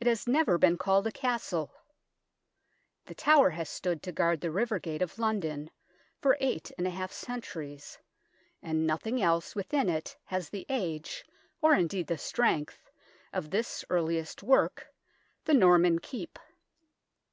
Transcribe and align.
It 0.00 0.08
has 0.08 0.26
never 0.26 0.58
been 0.58 0.76
called 0.76 1.06
a 1.06 1.12
castle. 1.12 1.72
The 3.06 3.14
Tower 3.14 3.50
has 3.50 3.68
stood 3.70 4.02
to 4.02 4.10
guard 4.10 4.40
the 4.40 4.50
river 4.50 4.80
gate 4.80 5.00
of 5.00 5.16
London 5.16 5.70
for 6.20 6.36
eight 6.40 6.72
and 6.76 6.88
a 6.88 6.90
half 6.90 7.12
centuries, 7.12 7.98
and 8.64 8.84
nothing 8.84 9.22
else 9.22 9.54
within 9.54 9.88
it 9.88 10.16
has 10.24 10.48
the 10.50 10.66
age, 10.68 11.24
or 11.62 11.72
indeed 11.76 12.08
the 12.08 12.18
strength, 12.18 12.90
of 13.32 13.50
this 13.50 13.84
earliest 13.90 14.42
work, 14.42 14.88
the 15.44 15.54
Norman 15.54 16.00
Keep. 16.00 16.40